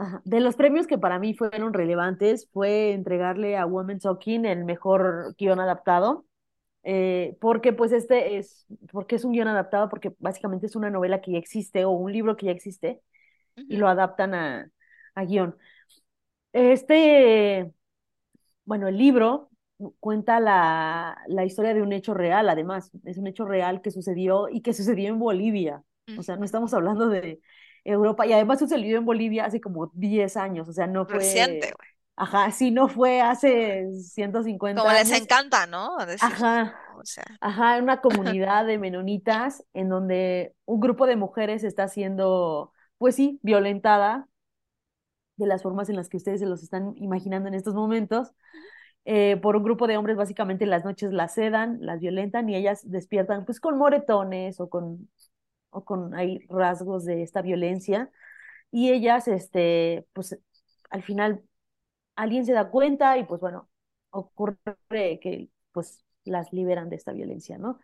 [0.01, 0.25] Ajá.
[0.25, 5.35] De los premios que para mí fueron relevantes fue entregarle a Woman Talking el mejor
[5.39, 6.27] guion adaptado,
[6.85, 11.21] eh, porque pues este es, porque es un guion adaptado, porque básicamente es una novela
[11.23, 13.03] que ya existe o un libro que ya existe
[13.69, 14.71] y lo adaptan a,
[15.15, 15.57] a guion.
[16.53, 17.73] Este,
[18.65, 19.51] bueno, el libro
[20.01, 24.49] cuenta la, la historia de un hecho real, además, es un hecho real que sucedió
[24.49, 25.83] y que sucedió en Bolivia.
[26.15, 26.47] O sea, no ujú".
[26.47, 27.41] estamos hablando de
[27.85, 31.77] Europa y además sucedió en Bolivia hace como 10 años, o sea, no Reciente, fue,
[31.77, 31.91] güey.
[32.17, 34.43] ajá, sí, no fue hace ciento
[34.75, 35.97] Como cincuenta les encanta, ¿no?
[36.07, 41.65] Decir, ajá, o sea, ajá, una comunidad de menonitas en donde un grupo de mujeres
[41.65, 44.29] está siendo, pues sí, violentada
[45.37, 48.33] de las formas en las que ustedes se los están imaginando en estos momentos
[49.07, 52.57] eh, por un grupo de hombres, básicamente en las noches las sedan, las violentan y
[52.57, 55.11] ellas despiertan pues con moretones o con,
[55.71, 58.11] o con hay rasgos de esta violencia
[58.73, 60.39] y ellas, este, pues
[60.91, 61.43] al final
[62.17, 63.69] alguien se da cuenta y pues bueno,
[64.11, 64.59] ocurre
[65.21, 67.81] que pues las liberan de esta violencia, ¿no?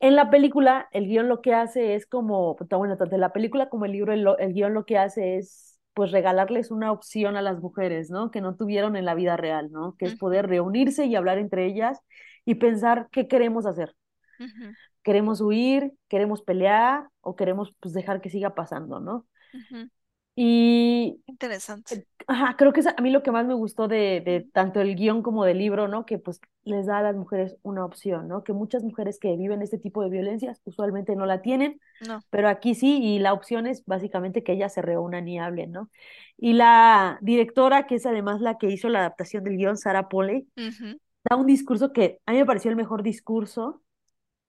[0.00, 3.68] En la película, el guion lo que hace es como, bueno, tanto en la película
[3.70, 7.42] como el libro, el, el guion lo que hace es pues regalarles una opción a
[7.42, 8.30] las mujeres, ¿no?
[8.30, 9.96] Que no tuvieron en la vida real, ¿no?
[9.98, 12.00] Que es poder reunirse y hablar entre ellas
[12.44, 13.96] y pensar qué queremos hacer.
[14.38, 15.94] ujú, ¿Queremos huir?
[16.10, 17.08] ¿Queremos pelear?
[17.22, 19.26] ¿O queremos pues dejar que siga pasando, ¿no?
[19.54, 19.88] ujú.
[20.34, 22.06] Y Interesante.
[22.28, 24.96] Ajá, creo que es a mí lo que más me gustó de, de tanto el
[24.96, 26.06] guion como del libro, ¿no?
[26.06, 28.44] Que pues les da a las mujeres una opción, ¿no?
[28.44, 32.22] Que muchas mujeres que viven este tipo de violencias usualmente no la tienen, No.
[32.30, 35.90] pero aquí sí, y la opción es básicamente que ellas se reúnan y hablen, ¿no?
[36.38, 40.48] Y la directora, que es además la que hizo la adaptación del guion, Sarah Polley,
[40.56, 43.82] ujú, da un discurso que a mí me pareció el mejor discurso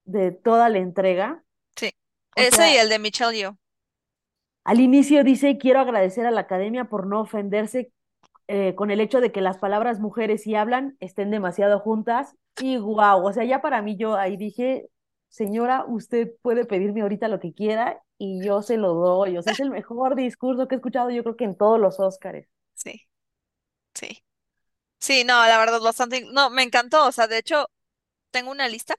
[0.08, 1.44] de toda la entrega.
[1.76, 1.92] Sí.
[2.36, 3.58] O Ese y el de Michelle Yeoh.
[4.64, 7.92] al inicio dice, quiero agradecer a la academia por no ofenderse
[8.48, 12.36] eh, con el hecho de que las palabras mujeres y hablan estén demasiado juntas.
[12.58, 14.88] Y guau, o sea, ya para mí yo ahí dije,
[15.28, 19.38] señora, usted puede pedirme ahorita lo que quiera y yo se lo doy.
[19.38, 22.00] O sea, es el mejor discurso que he escuchado yo creo que en todos los
[22.00, 22.48] Óscares.
[22.74, 23.02] Sí,
[23.94, 24.24] sí.
[25.00, 26.24] Sí, no, la verdad, bastante.
[26.32, 27.06] No, me encantó.
[27.06, 27.68] O sea, de hecho,
[28.32, 28.96] tengo una lista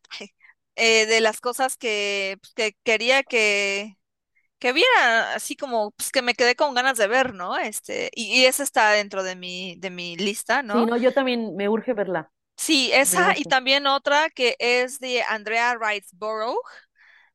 [0.80, 3.98] eh, de las cosas que, pues, que quería que,
[4.60, 7.58] que viera, así como pues, que me quedé con ganas de ver, ¿no?
[7.58, 10.88] Este, y, y esa está dentro de mi, de mi lista, Sí, ¿no?
[10.88, 12.32] no, yo también me urge verla.
[12.58, 16.60] Sí, esa y también otra que es de Andrea Riseborough.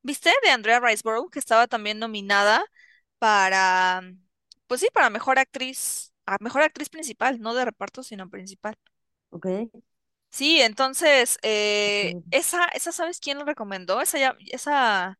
[0.02, 0.32] ¿Viste?
[0.44, 2.64] De Andrea Riseborough, que estaba también nominada
[3.18, 4.02] para,
[4.68, 8.76] pues sí, para mejor actriz, a mejor actriz principal, no de reparto, sino principal.
[9.30, 9.46] Ok.
[10.34, 14.00] Sí, entonces, eh, esa, esa, ¿sabes quién lo recomendó?
[14.00, 15.16] Esa ya, esa,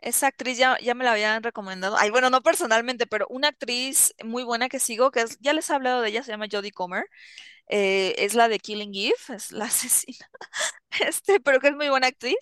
[0.00, 1.96] esa actriz ya, ya me la habían recomendado.
[1.98, 5.70] Ay, bueno, no personalmente, pero una actriz muy buena que sigo, que es- ya les
[5.70, 7.04] he hablado de ella, se llama Jodie Comer.
[7.68, 10.28] eh, es la de Killing Eve, es la asesina,
[11.00, 12.36] este, pero que es muy buena actriz.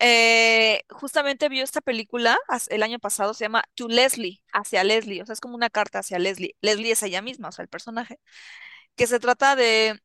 [0.00, 5.22] Eh, justamente vio esta película as- el año pasado, se llama To Leslie, hacia Leslie,
[5.22, 6.56] o sea, es como una carta hacia Leslie.
[6.62, 8.20] Leslie es ella misma, o sea, el personaje,
[8.96, 10.00] que se trata de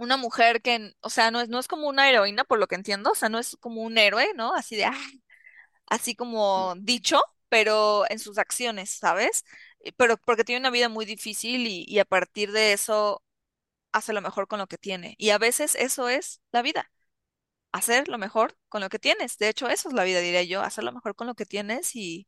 [0.00, 2.74] una mujer que, o sea, no es, no es como una heroína, por lo que
[2.76, 4.54] entiendo, o sea, no es como un héroe, ¿no?
[4.54, 4.94] Así de, ah,
[5.86, 9.44] así como dicho, pero en sus acciones, ¿sabes?
[9.96, 13.22] Pero porque tiene una vida muy difícil y, y a partir de eso
[13.92, 15.14] hace lo mejor con lo que tiene.
[15.18, 16.90] Y a veces eso es la vida
[17.72, 19.38] hacer lo mejor con lo que tienes.
[19.38, 21.94] De hecho, eso es la vida, diría yo, hacer lo mejor con lo que tienes
[21.96, 22.26] y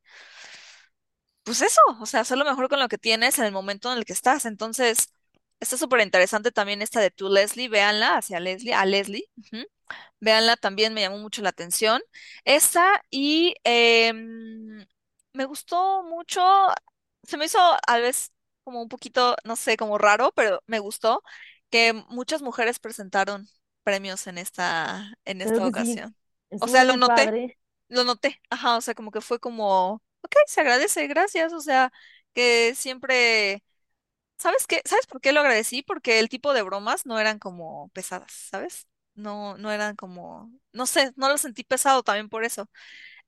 [1.43, 3.99] pues eso, o sea, hacer lo mejor con lo que tienes en el momento en
[3.99, 4.45] el que estás.
[4.47, 5.13] Entonces,
[5.61, 9.25] está súper interesante también esta de tú, Leslie, véanla hacia Leslie, a Leslie.
[9.39, 9.65] ujú.
[10.21, 12.03] Véanla, también me llamó mucho la atención.
[12.45, 14.87] Esta y em,
[15.33, 16.43] me gustó mucho,
[17.25, 18.33] se me hizo a veces
[18.65, 21.23] como un poquito, no sé, como raro, pero me gustó
[21.71, 23.49] que muchas mujeres presentaron
[23.83, 25.67] premios en esta, en esta sí.
[25.67, 26.17] ocasión.
[26.59, 27.59] O sea, lo noté, padre.
[27.89, 31.93] lo noté, ajá, o sea, como que fue como, ok, se agradece, gracias, o sea,
[32.35, 33.65] que siempre
[34.41, 34.81] ¿Sabes qué?
[34.87, 35.83] ¿Sabes por qué lo agradecí?
[35.83, 38.87] Porque el tipo de bromas no eran como pesadas, ¿sabes?
[39.15, 42.67] No, no eran como, no sé, no lo sentí pesado también por eso.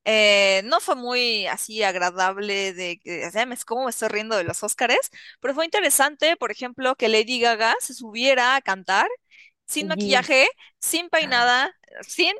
[0.06, 3.30] Eh, no fue muy así agradable de que,
[3.66, 7.74] cómo me estoy riendo de los Óscares, pero fue interesante, por ejemplo, que Lady Gaga
[7.80, 9.06] se subiera a cantar
[9.66, 10.48] sin maquillaje,
[10.80, 11.74] sin peinada,
[12.08, 12.32] sin,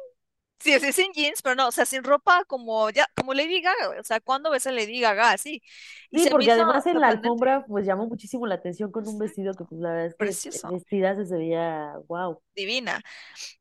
[0.63, 4.01] sí, sí, sin jeans, pero no, o sea, sin ropa como ya, como Lady Gaga,
[4.01, 5.63] O sea, ¿cuándo ves a Lady Gaga así?
[6.11, 9.55] Y Sí, porque además en la alfombra pues llamó muchísimo la atención con un vestido
[9.55, 12.41] que pues la verdad es que precioso, vestida se veía wow.
[12.55, 13.03] divina.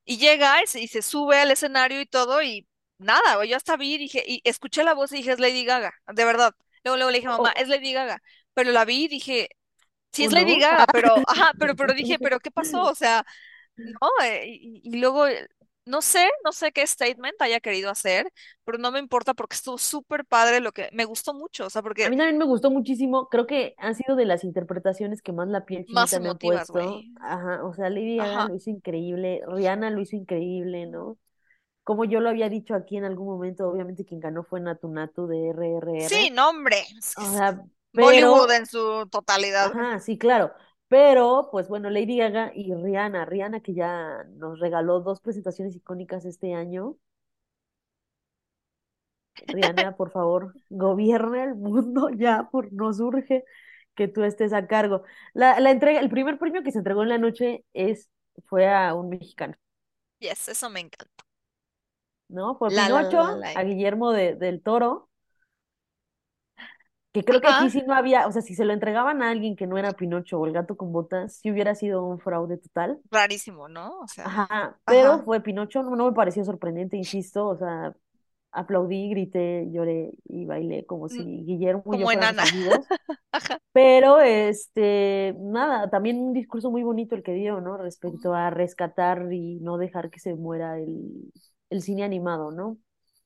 [0.05, 3.77] Y llega y se, y se sube al escenario y todo, y nada, yo hasta
[3.77, 6.53] vi y dije, y escuché la voz y dije, es Lady Gaga, de verdad.
[6.83, 8.21] Luego, luego le dije, mamá, O, es Lady Gaga.
[8.53, 9.49] Pero la vi y dije,
[10.11, 10.59] sí es Lady no.
[10.59, 12.83] Gaga, pero, ajá, pero, pero dije, pero ¿qué pasó?
[12.83, 13.25] O sea,
[13.77, 15.47] no, Eh, y, y luego, eh,
[15.85, 18.31] no sé, no sé qué statement haya querido hacer,
[18.63, 21.81] pero no me importa porque estuvo súper padre lo que me gustó mucho, o sea,
[22.03, 25.33] A porque mí también me gustó muchísimo, creo que han sido de las interpretaciones que
[25.33, 27.05] más la piel más chinita me han emotivas, puesto.
[27.19, 31.17] Ajá, o sea, Lady Gaga lo hizo increíble, Rihanna lo hizo increíble, ¿no?
[31.83, 35.27] Como yo lo había dicho aquí en algún momento, obviamente quien ganó fue Natu Natu
[35.27, 35.51] de
[35.97, 36.31] Sí, RRR.
[36.31, 37.63] no, hombre, es que O sea,
[37.93, 39.73] Bollywood en su totalidad.
[39.73, 40.51] ajá, sí, claro.
[40.91, 46.25] Pero, pues bueno, Lady Gaga y Rihanna, Rihanna que ya nos regaló dos presentaciones icónicas
[46.25, 46.97] este año.
[49.47, 53.43] Rihanna, por favor, gobierna el mundo ya, por nos urge
[53.95, 55.03] que tú estés a cargo.
[55.33, 58.09] La, la entrega, el primer premio que se entregó en la noche es,
[58.47, 59.55] fue a un mexicano,
[60.19, 61.25] Yes, eso me encanta.
[62.29, 62.55] ¿no?
[62.57, 63.19] Fue La, la, la, Pinocho,
[63.55, 63.63] a.
[63.63, 65.09] Guillermo de- del Toro,
[67.11, 69.55] que creo que aquí sí no había, o sea, si se lo entregaban a alguien
[69.55, 73.01] que no era Pinocho o el gato con botas, sí hubiera sido un fraude total.
[73.09, 73.99] rarísimo, ¿no?
[73.99, 77.93] O sea, Ajá, pero ajá, fue Pinocho, no, no me pareció sorprendente, insisto, o sea,
[78.51, 82.85] aplaudí, grité, lloré y bailé como si Guillermo y yo como fuéramos amigos.
[83.31, 83.59] Ajá.
[83.73, 87.77] Pero, este, nada, también un discurso muy bonito el que dio, ¿no?
[87.77, 91.31] Respecto a rescatar y no dejar que se muera el,
[91.69, 92.77] el cine animado, ¿no?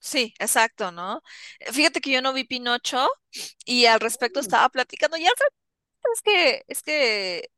[0.06, 1.22] Sí, exacto, ¿no?
[1.60, 3.08] Eh, Fíjate que yo no vi Pinocho
[3.66, 5.18] y al respecto Mm, estaba platicando.
[5.18, 5.54] Ya sabes,
[6.16, 7.50] es que, es que,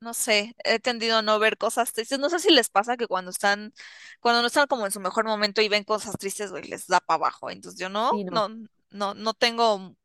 [0.00, 2.18] no sé, he tendido a no ver cosas tristes.
[2.18, 3.72] No sé si les pasa que cuando están,
[4.20, 7.00] cuando no están como en su mejor momento y ven cosas tristes, güey, les da
[7.00, 7.50] para abajo.
[7.50, 8.30] Entonces yo no, Sí, no.
[8.30, 8.48] no,
[8.90, 9.96] no, no tengo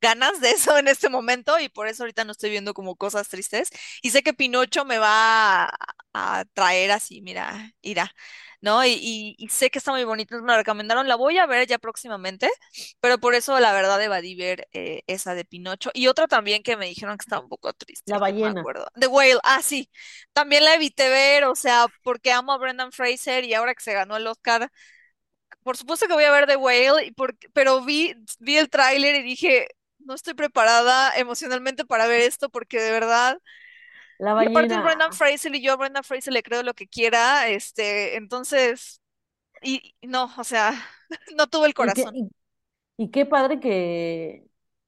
[0.00, 3.28] ganas de eso en este momento y por eso ahorita no estoy viendo como cosas
[3.28, 3.70] tristes.
[4.02, 5.70] Y sé que Pinocho me va a,
[6.14, 8.12] a traer así, mira, irá,
[8.60, 8.84] ¿no?
[8.84, 11.66] Y, y, y sé que está muy bonita, me la recomendaron, la voy a ver
[11.66, 12.48] ya próximamente,
[13.00, 15.90] pero por eso la verdad evadí ver eh, esa de Pinocho.
[15.94, 17.72] Y otra también que me dijeron que estaba un poco
[18.06, 18.50] La triste, no me ballena.
[18.50, 18.86] acuerdo.
[18.98, 19.90] The Whale, ah, sí,
[20.32, 23.92] también la evité ver, o sea, porque amo a Brendan Fraser y ahora que se
[23.94, 24.70] ganó el Oscar
[25.62, 27.14] por supuesto que voy a ver The Whale,
[27.52, 29.68] pero vi, vi el tráiler y dije,
[29.98, 33.40] no estoy preparada emocionalmente para ver esto porque de verdad,
[34.18, 34.82] La y aparte ballena.
[34.82, 39.02] Brendan Fraser y yo a Brendan Fraser le creo lo que quiera, este, entonces,
[39.62, 40.72] y no, o sea,
[41.36, 42.12] no tuve el Y qué, corazón.
[42.12, 42.30] y,
[42.98, 44.46] y qué padre que,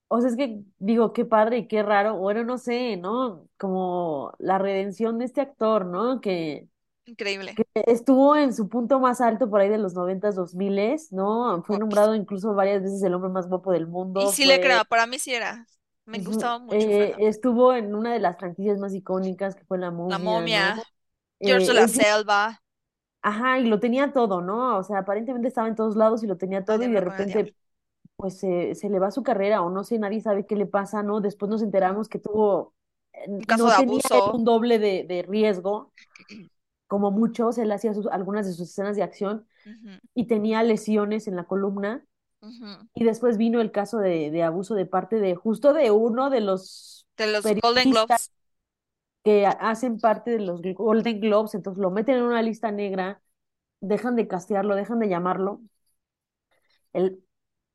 [0.08, 3.48] o sea, es que digo, qué padre y qué raro, bueno, no sé, ¿no?
[3.58, 6.20] Como la redención de este actor, ¿no?
[6.20, 6.68] Que,
[7.06, 7.60] Increíble.
[7.74, 11.62] estuvo en su punto más alto por ahí de los noventas, dos miles, ¿no?
[11.64, 13.86] Fue nombrado incluso varias veces el hombre más guapo del
[14.16, 15.66] Y mundo, sí le creo, para mí sí era.
[16.06, 19.90] Me gustaba mucho eh, estuvo en una de las franquicias más icónicas que fue La
[20.06, 20.72] La Momia, ¿no?
[20.72, 20.82] momia,
[21.44, 22.62] George de Eh, la en fin, Selva,
[23.22, 24.78] ajá, y lo tenía todo, ¿no?
[24.78, 27.54] O sea, aparentemente estaba en todos lados y lo tenía todo y de repente
[28.16, 31.02] pues se, se le va su carrera o no sé, nadie sabe qué le pasa,
[31.02, 31.20] ¿no?
[31.20, 32.74] Después nos enteramos que tuvo,
[33.14, 34.32] eh, Un caso no de tenía abuso.
[34.32, 35.92] un doble de, de riesgo,
[36.92, 39.46] como muchos, él hacía sus, algunas de sus escenas de acción
[40.14, 42.04] y tenía lesiones en la columna.
[42.94, 46.42] Y después vino el caso de, de abuso de parte de justo de uno de
[46.42, 48.30] los De los Golden Globes.
[49.24, 53.22] que hacen parte de los Golden Globes, entonces lo meten en una lista negra,
[53.80, 55.62] dejan de castearlo, dejan de llamarlo.
[56.92, 57.24] Él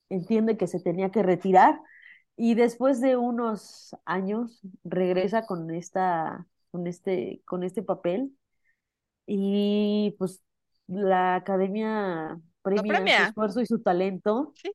[0.10, 1.82] entiende que se tenía que retirar
[2.36, 8.32] y después de unos años regresa con esta, con este, con este papel
[9.27, 10.41] y pues
[10.87, 14.71] la academia premia su esfuerzo y su talento Sí.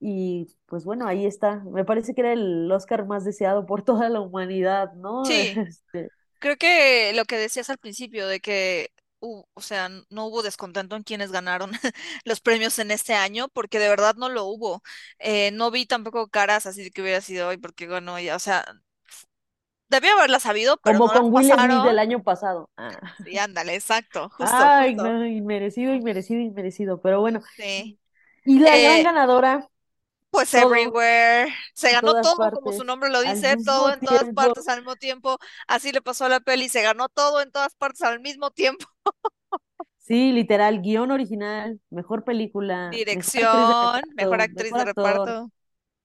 [0.00, 1.62] y pues bueno, ahí está.
[1.64, 5.22] Me parece que era el Oscar más deseado por toda la humanidad, ¿no?
[5.28, 5.60] Sí.
[5.68, 10.96] Este, Creo que lo que decías al principio de que, o sea, no hubo descontento
[10.96, 11.72] en quienes ganaron
[12.24, 14.82] los premios en este año, porque de verdad no lo hubo.
[15.18, 18.38] Eh, no vi tampoco caras así de que hubiera sido hoy, porque bueno, ya, o
[18.38, 18.64] sea,
[19.90, 22.70] debía haberlas sabido, pero como no con Will Smith del año pasado.
[22.76, 23.00] Ah.
[23.24, 24.96] Sí, ándale, exacto, justo, Ay, justo.
[24.96, 27.00] no, inmerecido, inmerecido, inmerecido.
[27.02, 28.00] Pero bueno, Sí.
[28.44, 29.68] y la gran Eh, ganadora,
[30.30, 34.68] pues todo everywhere, se ganó todo, como su nombre lo dice, todo en todas partes
[34.68, 35.38] al mismo tiempo.
[35.66, 38.86] Así le pasó a la peli, se ganó todo en todas partes al mismo tiempo.
[39.98, 45.50] Sí, literal, guion original, mejor película, mejor actriz de Dirección, mejor actriz mejor de reparto.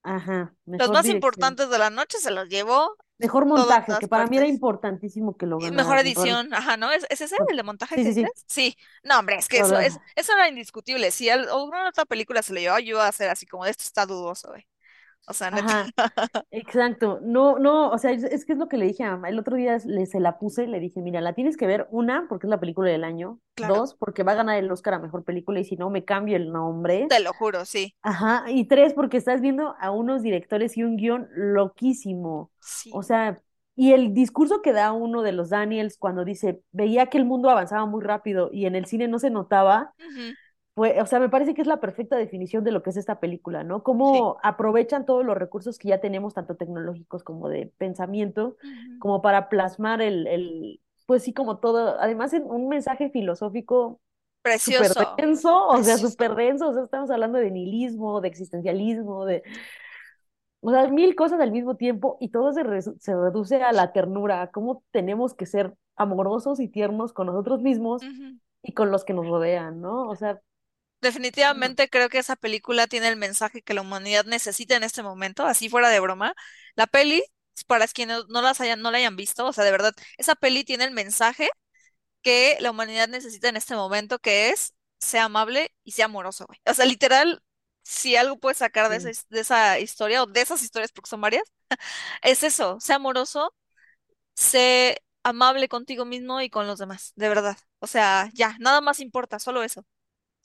[0.03, 4.27] ajá, Los más dirección, importantes de la noche se los llevó mejor montaje, que para
[4.27, 4.55] mí era partes.
[4.55, 6.03] importantísimo que lo mejor ganara.
[6.03, 6.91] me parece- edición, ajá, ¿no?
[6.91, 8.31] ¿Es, es ese el de montaje Sí, que sí, sí.
[8.47, 8.77] Sí.
[9.03, 11.11] No, hombre, es que eso es, eso era indiscutible.
[11.11, 13.71] Si al- alguna otra película se lo llevaba, yo iba a hacer así como de
[13.71, 14.65] esto está dudoso, güey.
[15.27, 15.75] O sea, neta.
[15.75, 15.93] Ajá,
[16.51, 17.19] exacto.
[17.23, 19.29] No, no, o sea, es, que es lo que le dije a mamá.
[19.29, 21.87] El otro día le, se la puse y le dije, mira, la tienes que ver,
[21.91, 24.95] una, porque es la película del año, Claro, dos, porque va a ganar el Oscar
[24.95, 27.13] a mejor película y si no, me cambio el nombre.
[27.13, 27.95] te lo juro, sí.
[28.01, 32.51] Ajá, y tres, porque estás viendo a unos directores y un guion loquísimo.
[32.89, 33.03] O Sí.
[33.03, 33.41] sea,
[33.75, 37.49] y el discurso que da uno de los Daniels cuando dice, veía que el mundo
[37.49, 40.35] avanzaba muy rápido y en el cine no se notaba, Ujú,
[40.75, 43.19] pues, o sea, me parece que es la perfecta definición de lo que es esta
[43.21, 43.83] película, ¿no?
[43.83, 43.83] Sí.
[43.83, 48.57] Cómo aprovechan todos los recursos que ya tenemos, tanto tecnológicos como de pensamiento,
[48.99, 54.01] como para plasmar el, el pues sí, como todo, además en un mensaje filosófico
[54.57, 59.25] súper Precioso, denso, o sea, súper denso, o sea, estamos hablando de nihilismo, de existencialismo,
[59.25, 59.43] de,
[60.61, 63.93] o sea, mil cosas al mismo tiempo y todo se, re- se reduce a la
[63.93, 68.09] ternura, a cómo tenemos que ser amorosos y tiernos con nosotros mismos
[68.63, 70.09] y con los que nos rodean, ¿no?
[70.09, 70.41] O sea.
[71.05, 75.45] Definitivamente creo que esa película tiene el mensaje que la humanidad necesita en este momento,
[75.45, 76.33] así fuera de broma.
[76.75, 77.23] La peli,
[77.67, 80.63] para quienes no las hayan, no la hayan visto, o sea, de verdad, esa peli
[80.63, 81.49] tiene el mensaje
[82.23, 86.59] que la humanidad necesita en este momento, que es sea amable y sea amoroso, güey.
[86.65, 87.43] O sea, literal,
[87.83, 89.21] si algo puedes sacar de esa, sí.
[89.29, 91.43] de esa historia o de esas historias, porque son varias,
[92.23, 93.53] es eso, sea amoroso,
[94.35, 97.57] sé amable contigo mismo y con los demás, de verdad.
[97.79, 99.85] O sea, ya, nada más importa, solo eso.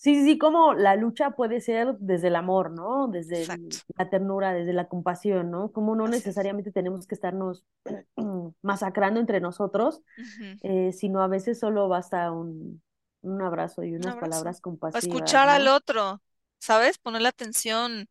[0.02, 3.08] Sí, sí, sí, como la lucha puede ser desde el amor, ¿no?
[3.08, 5.72] Desde Exacto, la ternura, desde la compasión, ¿no?
[5.72, 6.34] Como no así es.
[6.34, 7.66] necesariamente tenemos que estarnos
[8.62, 10.02] masacrando entre nosotros,
[10.62, 12.82] eh, sino a veces solo basta un,
[13.22, 14.44] un abrazo y Un unas abrazo.
[14.44, 14.60] palabras
[14.92, 16.22] O compasivas, escuchar al otro,
[16.58, 16.98] ¿sabes?
[16.98, 18.08] Ponerle atención,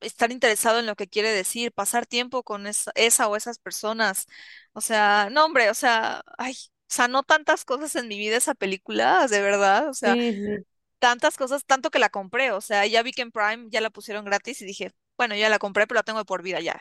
[0.00, 4.26] estar interesado en lo que quiere decir, pasar tiempo con esa, esa o esas personas.
[4.74, 6.54] O sea, no, hombre, o sea, ay,
[6.88, 9.88] sanó tantas cosas en mi vida esa película, de verdad.
[9.90, 10.64] O sea, sí.
[10.98, 12.52] Tantas cosas, tanto que la compré.
[12.52, 15.48] O sea, ya vi que en Prime ya la pusieron gratis y dije, bueno, ya
[15.48, 16.80] la compré, pero la tengo de por vida ya.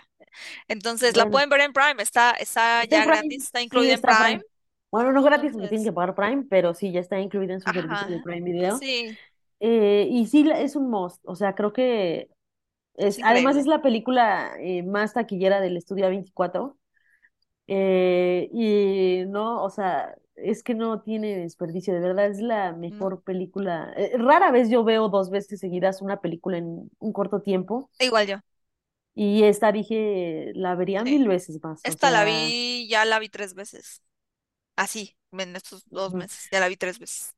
[0.67, 4.01] Entonces, la pueden ver en Prime, está, está ya gratis, Prime, está sí, incluida en
[4.01, 4.17] Prime.
[4.17, 4.41] Prime.
[4.91, 7.71] Bueno, no gratis porque tienen que pagar Prime, pero sí, ya está incluida en su
[7.71, 8.77] servicio de Prime Video.
[8.77, 9.17] sí,
[9.59, 12.29] Eh, y sí, es un must, o sea, creo que
[12.95, 16.77] es además es la película eh, más taquillera del estudio A24.
[17.67, 23.07] Eh, y no, o sea, es que no tiene desperdicio, de verdad es la ¿no?
[23.07, 23.93] mejor película.
[23.97, 28.27] Eh, rara vez yo veo dos veces seguidas una película en un corto tiempo Igual
[28.27, 28.37] yo,
[29.15, 31.05] y esta dije, la vería sí.
[31.05, 34.03] mil veces más, o Esta la vi, ya la vi tres veces.
[34.75, 37.35] Así, en estos dos meses, ya la vi tres veces.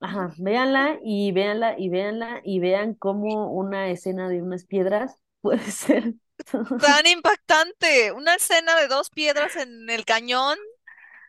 [0.00, 5.62] Ajá, véanla y véanla y véanla y vean cómo una escena de unas piedras puede
[5.70, 6.14] ser.
[6.78, 8.12] tan impactante.
[8.12, 10.58] Una escena de dos piedras en el cañón,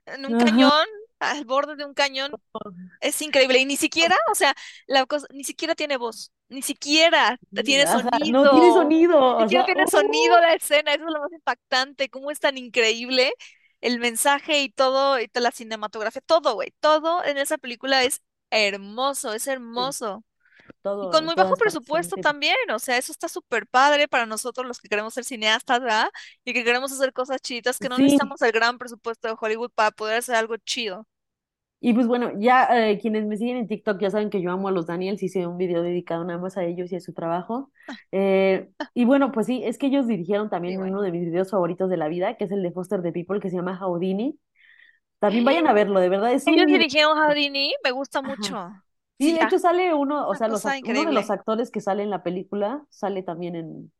[0.05, 0.36] en un Ajá.
[0.36, 0.86] cañón,
[1.20, 2.32] al borde de un cañón,
[2.99, 3.59] es increíble.
[3.59, 4.55] Y ni siquiera, o sea,
[4.88, 9.43] la cosa, ni siquiera tiene voz, ni siquiera tiene Ajá, no tiene sonido, sonido, ni
[9.43, 10.41] o siquiera sea, tiene sonido ¡uh!
[10.41, 13.34] la escena, eso es lo más impactante, cómo es tan increíble
[13.82, 18.22] el mensaje y todo, y toda la cinematografía, todo, güey, todo en esa película es
[18.49, 20.34] hermoso, es Sí,
[20.99, 24.79] Y con muy bajo presupuesto también, o sea, eso está súper padre para nosotros los
[24.81, 26.09] que queremos ser cineastas, ¿verdad?
[26.45, 29.71] Y que queremos hacer cosas chidas, que no Sí, necesitamos el gran presupuesto de Hollywood
[29.75, 31.07] para poder hacer algo chido.
[31.81, 34.69] y pues bueno, ya eh, quienes me siguen en TikTok ya saben que yo amo
[34.69, 37.71] a los Daniels, hice un video dedicado nada más a ellos y a su trabajo.
[38.11, 41.89] Eh, y bueno, pues sí, es que ellos dirigieron también uno de mis videos favoritos
[41.89, 44.39] de la vida, que es el de Foster the People, que se llama Houdini.
[45.19, 48.73] También vayan a verlo, de verdad, es Ellos dirigieron Houdini, me gusta mucho.
[49.18, 52.09] Sí, de hecho sale uno, o sea, los, uno de los actores que sale en
[52.09, 53.91] la película sale también en,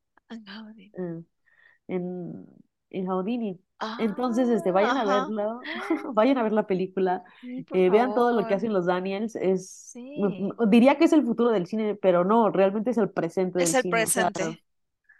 [0.93, 1.28] en,
[1.88, 2.47] en,
[2.91, 3.61] en Houdini.
[3.97, 5.70] Entonces, este, Ah, vayan a verlo,
[6.16, 9.99] vayan a ver la película, Sí, eh, vean todo lo que hacen los Daniels, es,
[10.16, 13.11] m- m- Sí, diría que es el futuro del cine, pero no, realmente es el
[13.11, 14.59] presente es del el cine, o sea, presente,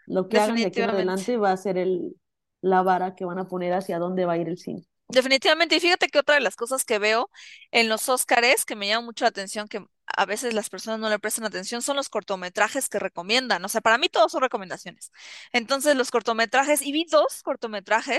[0.06, 2.16] lo que hagan de aquí en adelante va a ser el,
[2.62, 4.84] la vara que van a poner hacia dónde va a ir el cine.
[5.08, 7.30] Definitivamente, y fíjate que otra de las cosas que veo
[7.70, 9.84] en los Óscares, que me llama mucho la atención, que
[10.16, 13.64] a veces las personas no le prestan atención, son los cortometrajes que recomiendan.
[13.64, 15.12] O sea, para mí todos son recomendaciones.
[15.52, 18.18] Entonces, los cortometrajes, y vi dos cortometrajes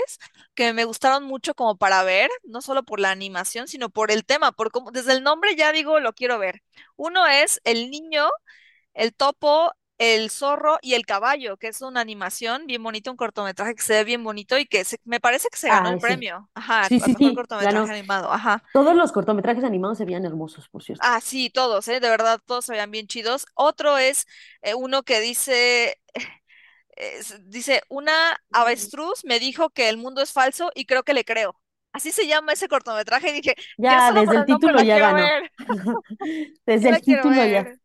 [0.54, 4.24] que me gustaron mucho como para ver, no solo por la animación, sino por el
[4.24, 6.62] tema, por cómo, desde el nombre ya digo, lo quiero ver.
[6.96, 8.28] Uno es El niño
[8.94, 13.74] el topo, el zorro y el caballo, que es una animación bien bonita, un cortometraje
[13.74, 16.24] que se ve bien bonito y que se- me parece que se ganó Ah, sí,
[16.24, 16.50] premio.
[16.54, 17.92] Ajá, sí, sí, mejor sí, cortometraje ganó.
[17.92, 18.32] animado.
[18.32, 18.62] Ajá.
[18.72, 21.10] Todos los cortometrajes animados se veían hermosos, por cierto.
[21.10, 22.00] Ah, sí, todos, ¿eh?
[22.00, 23.46] De verdad, todos se veían bien chidos.
[23.54, 24.26] Otro es
[24.62, 25.96] eh, uno que dice,
[26.96, 31.24] es- dice, una avestruz me dijo que el mundo es falso y creo que le
[31.24, 31.60] creo.
[31.92, 33.54] Así se llama ese cortometraje y dije,
[33.86, 35.34] ya Ya, desde el título ya ganó.
[36.66, 37.66] Desde el título ya.
[37.66, 37.80] ver.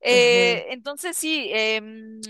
[0.00, 2.20] Eh, entonces sí, em,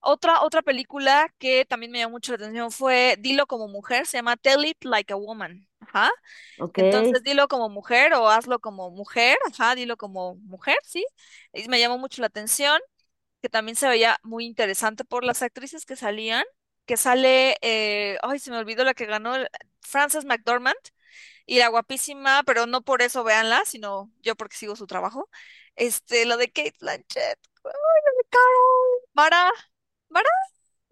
[0.00, 4.18] otra, otra película que también me llamó mucho la atención fue Dilo como mujer, se
[4.18, 5.68] llama Tell It Like a Woman.
[5.80, 6.10] Ajá.
[6.74, 9.38] Entonces, dilo como mujer o hazlo como mujer.
[9.52, 11.04] Ajá, dilo como mujer, sí.
[11.52, 12.80] Y me llamó mucho la atención,
[13.42, 16.44] que también se veía muy interesante por las actrices que salían,
[16.86, 19.34] que sale, eh, ay, se me olvidó la que ganó,
[19.80, 20.76] Frances McDormand,
[21.46, 25.28] y la guapísima, pero no por eso véanla, sino yo porque sigo su trabajo.
[25.80, 27.38] Este, lo de Kate Blanchett.
[27.64, 27.72] Ay,
[28.04, 29.00] lo de Carol.
[29.14, 29.50] Mara,
[30.10, 30.28] Mara,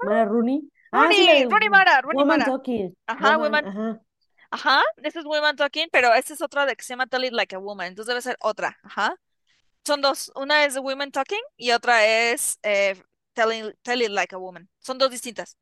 [0.03, 0.63] Mara Rooney.
[0.91, 2.51] Ah, sí, Rooney, de Rooney Mara, Rooney Woman Mara.
[2.51, 2.97] Talking.
[3.07, 4.01] Ajá, Woman, ajá.
[4.51, 7.33] ajá, ese es Women Talking, pero esta es otra de que se llama Tell It
[7.33, 9.15] Like a Woman, entonces debe ser otra, ajá.
[9.85, 12.97] Son dos, una es Women Talking y otra es eh,
[13.35, 14.71] Telling, Tell It Like a Woman.
[14.79, 15.59] Son dos distintas.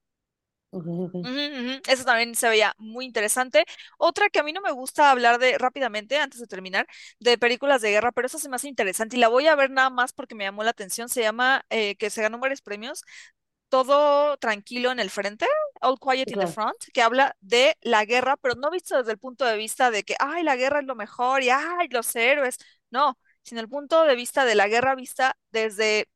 [1.86, 3.64] Eso también se veía muy interesante.
[3.98, 6.86] Otra que a mí no me gusta hablar de rápidamente, antes de terminar,
[7.20, 9.70] de películas de guerra, pero esa se me hace interesante y la voy a ver
[9.70, 11.08] nada más porque me llamó la atención.
[11.08, 13.04] Se llama, eh, que se ganó varios premios,
[13.68, 15.46] Todo tranquilo en el frente,
[15.80, 16.46] All Quiet in the.
[16.46, 20.04] Front, que habla de la guerra, pero no visto desde el punto de vista de
[20.04, 22.58] que, ay, la guerra es lo mejor y, ay, los héroes.
[22.90, 26.08] No, sino el punto de vista de la guerra vista desde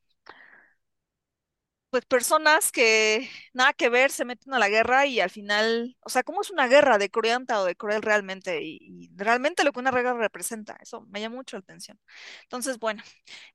[1.90, 6.08] pues personas que nada que ver se meten a la guerra y al final, o
[6.10, 8.62] sea, ¿cómo es una guerra de cruenta o de cruel realmente?
[8.62, 11.98] Y, y realmente lo que una guerra representa, eso me llama mucho la atención.
[12.44, 13.02] Entonces, bueno,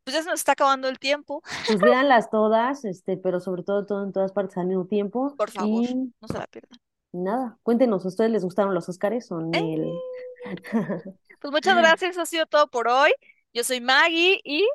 [0.04, 3.86] pues ya se nos está acabando el tiempo, Pues véanlas todas, este, pero sobre todo
[3.86, 5.36] todo en todas partes al mismo tiempo.
[5.36, 6.80] por favor, Y no se la pierdan.
[7.14, 9.62] nada, cuéntenos, ¿a ustedes les gustaron los Óscares o ¡Eh!
[9.62, 10.04] Nel?
[11.40, 13.12] Pues muchas gracias, eso ha sido todo por hoy.
[13.54, 14.66] Yo soy Maggie y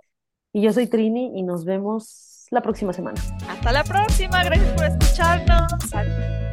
[0.52, 3.20] Y yo soy Trini y nos vemos la próxima semana.
[3.48, 4.42] hasta la próxima.
[4.42, 5.94] Gracias por escucharnos.
[5.94, 6.49] Adiós.